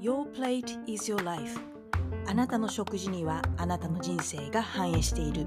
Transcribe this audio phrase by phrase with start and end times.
[0.00, 1.60] Your plate is your life.
[2.26, 5.46] あなたの食事にはあなたの人生が反映している。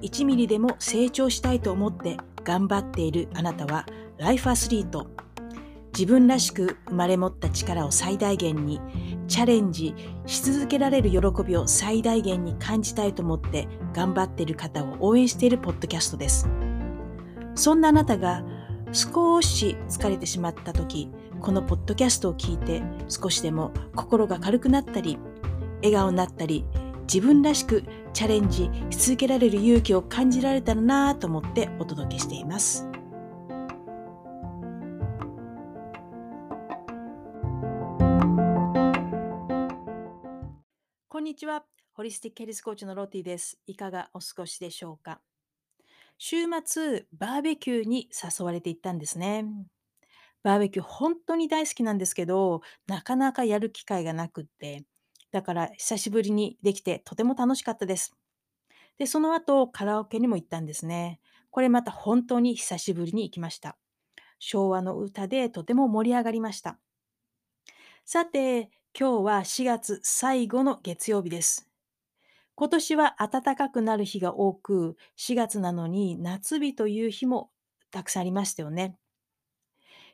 [0.00, 3.84] 1ミリでも成長したいと思って頑張っているあなたは
[4.16, 5.10] ライフアスリート。
[5.92, 8.80] 自分らしく生まれ持った力を最大限に
[9.28, 9.94] チャレンジ
[10.26, 16.48] し続けられる喜びを最大限に感じたいと思って頑張っている方を応援しているポッドキャストです
[17.54, 18.44] そんなあなたが
[18.92, 25.18] 少し疲れてしまった時このポッドキャストを聞いて少しでも心が軽くなったり
[25.82, 26.64] 笑顔になったり
[27.02, 32.89] 自分らしくチャレンジし続けられる勇気を感じられたらなと思ってお届けしています。
[41.30, 41.62] にちは。
[41.92, 43.56] ホリスティックヘルスコーチのロティです。
[43.68, 45.20] いかがお過ごしでしょうか？
[46.18, 49.44] 週末、バーベキューに誘われて行ったんですね。
[50.42, 54.82] バーベキュー本当に大好きなんですけど、なかなかやる機会がなくって、
[55.30, 58.12] だから久しぶりにできてとても楽しかったです。
[58.98, 61.20] で、その後カラオケにも行ったんですね。
[61.50, 63.76] これまた本当に久しぶりに行きました。
[64.40, 66.80] 昭和の歌でとても盛り上がりました。
[68.04, 71.68] さて、今日は4月最後の月曜日です。
[72.56, 77.50] 今年は暖かくなる日が多く、4月なのに夏日という日も
[77.90, 78.98] たくさんありましたよね。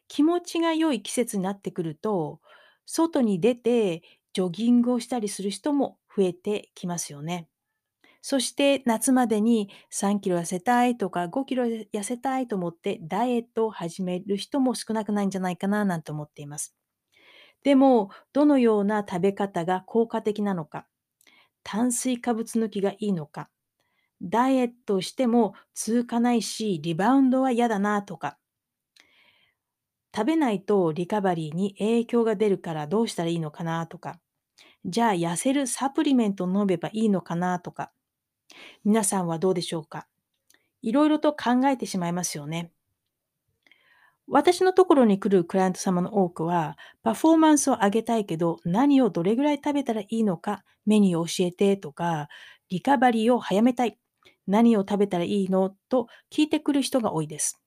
[0.09, 2.41] 気持ちが良い季節になってくると、
[2.85, 7.49] 外に出てジョギングをしたりする人も増えてきますよね。
[8.23, 16.75] そして夏までに3キロ痩せたいとか5キロ痩せたいと思ってダイエットを始める人も少なくないんじゃないかななんて思っています。
[17.67, 20.87] でも、どのような食べ方が効果的なのか、
[21.65, 23.51] 炭水化物抜きがいいのか、
[24.23, 28.39] ダイエットしても続かないし、リバウンドは嫌だなとか、
[30.15, 34.19] 食べないとリカバリーに影響が出るからどうしたらいいのかなとか、
[34.85, 37.93] じゃあ痩せるサプリメントを飲めばいいのかなとか、
[38.85, 40.09] 皆さんはどうでしょうか。
[40.83, 42.73] いろいろと考えてしまいますよね。
[44.29, 52.29] 私のところに来るクライアント様の多くは、パフォーマンスを上げたいけど、何をどれぐらい食べたらいいのか、メニューを教えてとか、
[52.69, 53.99] リカバリーを早めたい、
[54.47, 57.61] 何を食べたらいいのと聞いてくる人が多いです。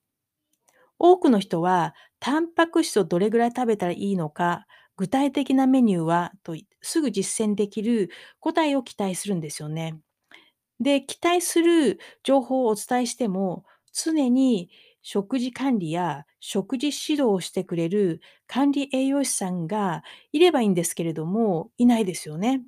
[0.98, 4.66] 多くの人は、タンパク質をどれぐらい食べたらいいのか、
[4.96, 9.98] 具体的なメニューはとすぐ実践できる答えを期待するんですよね。
[10.80, 14.70] で、期待する情報をお伝えしても、常に
[15.02, 20.02] 食事管理や食事指導をしてくれる管理栄養士さんが
[20.32, 22.62] いればいいんですけれども、いないですよね。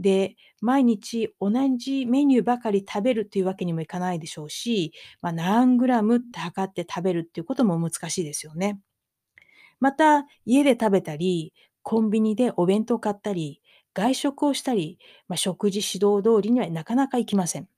[0.00, 8.80] で、毎日同じメニューばかり食べるというわけにもいかないでしょうし、まあ、何グラムって測って食べるっていうことも難しいですよね。
[9.80, 13.60] また、家で食べたり、コンビニでお弁当買ったり、
[13.94, 17.68] 外食をしたり、まあ、食事指導通りにはなかなかいきません。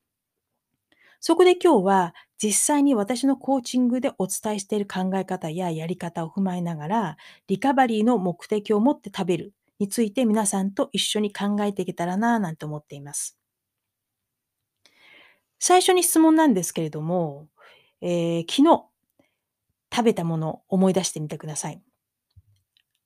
[1.25, 7.17] そこで今日は実際に私のコーチングでお伝えしている考え方ややり方を踏まえながら、
[7.47, 13.39] リカバリーの目的を持って食べるについて皆さんと一緒に考えていけたらなぁなんて思っています。
[15.61, 17.47] 最初に質問なんですけれども、
[18.01, 18.85] えー、昨日
[19.95, 21.81] 食べたものを思い出してみてください。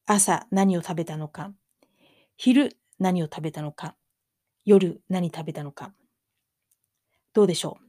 [0.06, 1.52] 朝何を食べたのか、
[2.38, 3.94] 昼何を食べたのか、
[4.64, 5.92] 夜何食べたのか。
[7.34, 7.85] どうでしょう？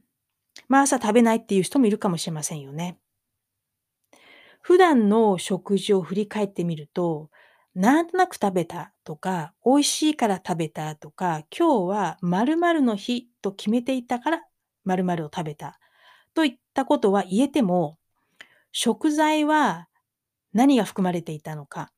[0.68, 2.98] まあ朝食べないっていう人もいるかもしれませんよね。
[4.60, 7.30] 普段の食事を振り返ってみると、
[7.74, 14.42] なんとなく食べたとか、美味しいから食べたとか、今日は〇〇の日と決めていたから
[14.84, 15.78] 〇〇を食べた
[16.34, 17.98] といったことは言えても、
[18.72, 19.88] 食材は
[20.52, 21.92] 何が含まれていたのか、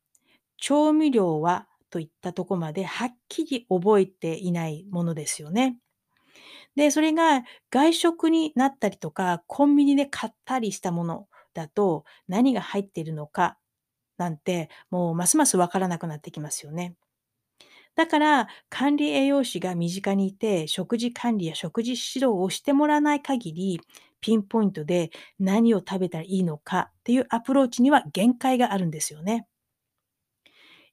[0.58, 5.78] 調味料はといったとこまではっきり覚えていないものですよね。
[6.76, 13.58] で、それが外食になったりとか、コンビニで買ったりしたものだと何が入っているのか
[14.19, 16.96] なんて、もうますますわからなくなってきますよね。
[17.94, 23.81] だから、管理栄養士が身近にいて、食事管理や食事指導をしてもらわない限り、
[24.20, 29.46] ピンポイントで何を食べたらいいのかっていうアプローチには限界があるんですよね。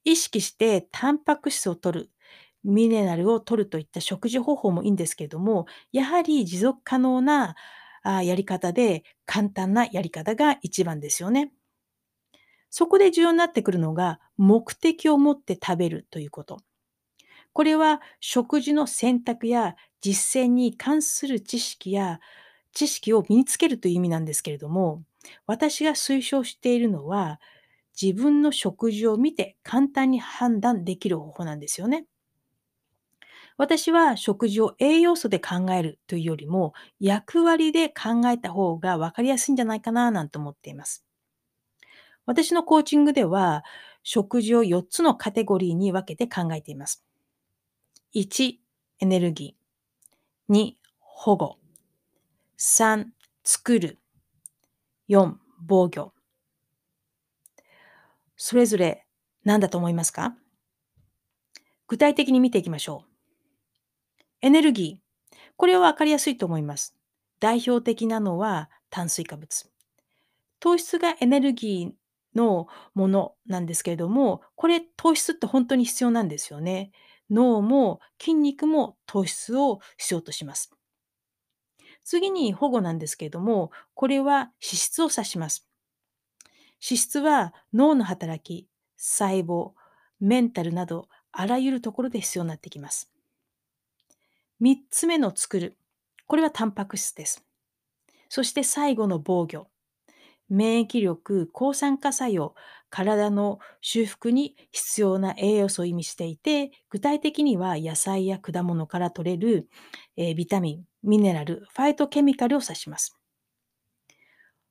[0.04, 2.10] 意識してタンパク質を摂る、
[2.68, 7.56] ミネラルを摂るといった食事方法もいいんですけれども、やはり持続可能な
[8.04, 11.52] あやり方で簡単なやり方が一番ですよね。
[12.70, 16.58] そこで重要になってくるのが、目的を持って食べるということ。
[17.54, 22.20] これは食事の選択や実践に関する知識や
[22.74, 25.04] 知識を身につけるという意味なんですけれども、
[25.48, 27.42] 私が推奨しているのは、
[28.02, 32.08] 自分の食事を見て簡単に判断できる方法なんですよね。
[33.58, 41.04] 私は食事を栄養素で考えるというよりも、役割で考えた方が分かりやすいんじゃないかななんて思っています。
[42.28, 43.64] 私のコーチングでは、
[44.04, 47.04] 食事を4つのカテゴリーに分けて考えています。
[48.14, 48.60] 1、
[49.00, 50.54] エネルギー。
[50.54, 51.58] 2、保護。
[52.58, 53.06] 3、
[53.44, 54.00] 作る。
[55.10, 56.14] 4、防御。
[58.36, 59.08] それぞれ
[59.44, 60.36] 何だと思いますか？
[61.88, 63.17] 具体的に見ていきましょう。
[64.42, 65.38] エネルギー。
[65.56, 66.96] これはわかりやすいと思います。
[67.40, 69.70] 代表的なのは炭水化物。
[70.60, 76.92] 糖質がエネルギーのものなんですけれども、これ糖質って本当に必要なんですよね。
[77.30, 80.72] 脳も筋肉も糖質を必要とします。
[82.04, 85.68] 次に保護なんですけれども、これは脂質を指します。
[86.82, 89.72] 脂質は脳の働き、細胞、
[90.20, 93.12] メンタルなどあらゆるところで必要になってきます。
[94.62, 95.78] 3つ目の作る。
[96.26, 97.44] これはタンパク質です。
[98.30, 99.68] そして最後の防御。
[100.50, 102.56] 免疫力、抗酸化作用、
[102.90, 109.68] 体の修復に必要な栄養素を意味していて、具体的には野菜や果物から取れる、
[110.16, 113.18] えー、ビタミン、ミネラル、ファイトケミカルを指します。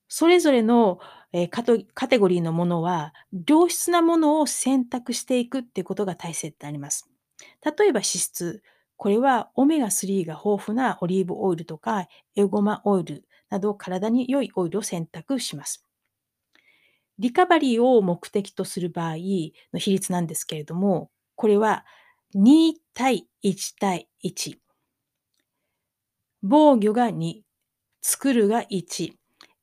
[0.09, 0.99] それぞれの、
[1.33, 1.63] えー、カ
[1.95, 3.13] カテゴリーのものは、
[3.47, 7.11] 良質なものを選択していくってことが大切であります。
[7.63, 8.63] 例えば脂質。
[8.97, 15.85] これはオメガ3が豊富なオリーブオイルとかエゴマオイルなど体に良いオイルを選択します。
[17.19, 19.17] リカバリーを目的とする場合
[19.73, 21.85] の比率なんですけれども、これは
[22.35, 24.59] 2対1対1。
[26.43, 27.41] 防御が2、
[28.03, 29.13] 作るが1、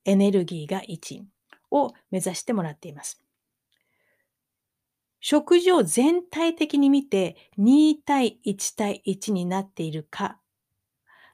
[0.06, 1.22] エネルギーが1
[1.72, 3.23] を目指してもらっています。
[5.25, 10.38] 食事を全体的に見て2対1対1になっているか、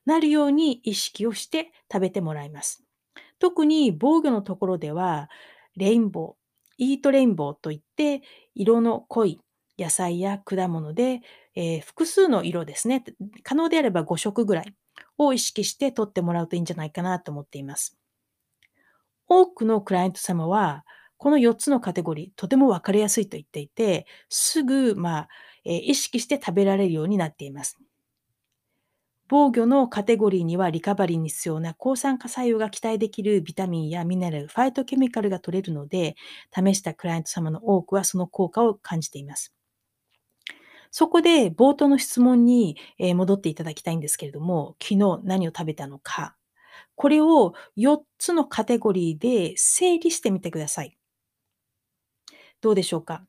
[0.06, 2.84] なるように意識をして食べてもらいます。
[3.40, 5.28] 特に防御のところでは、
[5.76, 8.22] レインボー、イートレインボーといって、
[8.54, 9.42] 色の濃い
[9.80, 11.22] 野菜や果物で、
[11.56, 13.04] えー、複数の色ですね。
[13.42, 14.76] 可能であれば5色ぐらい
[15.18, 17.98] を意識して取ってもらうといいんじゃないかなと思っています。
[19.28, 20.86] 多くのクライアント様は、
[21.20, 25.30] この4つのカテゴリー、とても分かりやすいと言っていて、すぐ、まあ、
[25.66, 27.78] えー、意識して食べられるようになっています。
[29.28, 36.16] 防御のカテゴリーにはリカバリーに必要な抗酸化作用が期待できるビタミンやミネラル、ファイトケミカルが取れるので、
[36.56, 39.54] 試したクライアント様の多くはその効果を感じています。
[40.90, 46.38] そこで冒頭の質問に戻っていただきたいんですけれども、昨日何を食べたのか、
[46.96, 50.99] これを4つのカテゴリーで整理してみてください。
[52.62, 53.26] どうでしょうか？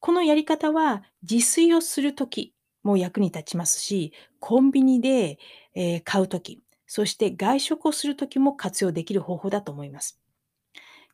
[0.00, 5.38] このやり方は自炊をするときも役に立ちますし、コンビニで、
[5.74, 10.20] えー、買うとき、そして外食をするときも活用できる方法だと思います。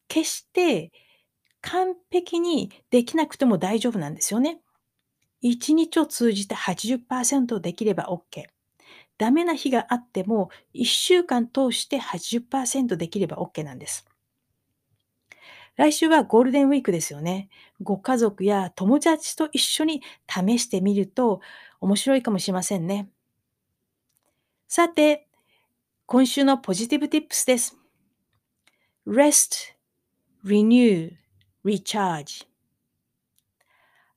[0.08, 0.92] 決して
[1.62, 4.60] 完璧にできなくても大丈夫なんですよね。
[5.42, 8.44] 1日を通じて80%できれば OK。
[9.16, 14.06] ダメな日があっても1週間通して80%できれば OK なんです。
[15.76, 17.48] 来週はゴールデンウィークですよね。
[17.82, 21.40] ご家族や友達と一緒に試してみると
[21.80, 23.08] 面白いかもしれませんね。
[24.68, 25.28] さて、
[26.06, 27.76] 今週のポジティブティップスです。
[29.06, 29.74] rest,
[30.44, 31.12] renew,
[31.64, 32.46] recharge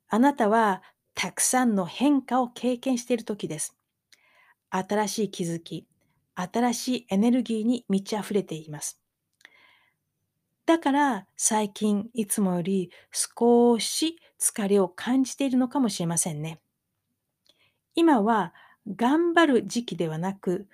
[0.09, 0.83] あなたは
[1.13, 3.77] たくさんの変化を経験している時です。
[4.69, 5.87] 新しい気づき、
[6.35, 9.04] 新しいエネルギーに満ち溢れています。
[10.67, 16.59] だから最近いつもより少し疲れを感じているのかもしれませんね。
[17.95, 18.53] 今は
[18.95, 20.67] 頑張る時期ではなく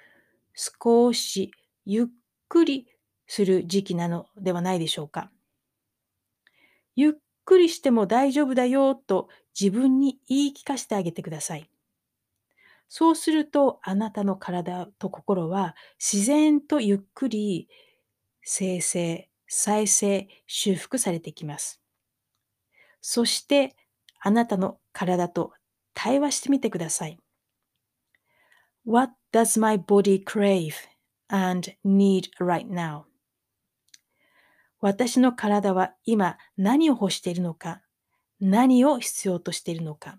[0.54, 1.52] 少し
[1.86, 2.06] ゆっ
[2.50, 2.88] くり
[3.28, 5.32] する時期なのではないでしょうか。
[6.96, 9.28] ゆっくりしても大丈夫だよと
[9.60, 11.70] 自分に言い聞かせてあげてください。
[12.90, 17.70] そうするとあなたの体と心は自然とゆっくり
[18.44, 21.82] 生成再生、修復されてきます。
[23.02, 23.76] そして、
[24.22, 25.52] あなたの体と
[25.94, 27.20] 対話してみてください。
[28.86, 30.72] What does my body crave
[31.28, 33.04] and need right now?
[34.80, 37.82] 私の体は今何を欲しているのか、
[38.40, 40.18] 何を必要としているのか。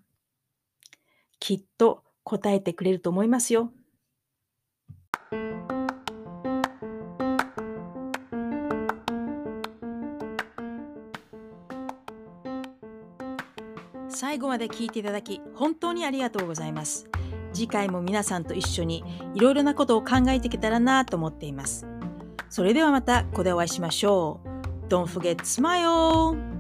[1.40, 3.72] きっと答えてくれると思いますよ。
[14.22, 17.08] 最後まで聞いていただき本当にありがとうございます。
[17.52, 19.02] 次回も皆さんと一緒に
[19.34, 21.88] いろいろなことを考えていけたらなと思っています。
[22.48, 24.86] それではまたここでお会いしましょう。
[24.86, 26.51] Don't forget smile!